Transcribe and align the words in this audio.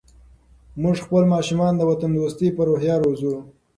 موږ 0.81 0.97
خپل 1.05 1.23
ماشومان 1.33 1.73
د 1.77 1.81
وطن 1.89 2.11
دوستۍ 2.13 2.49
په 2.57 2.61
روحیه 2.69 2.95
روزو. 3.03 3.33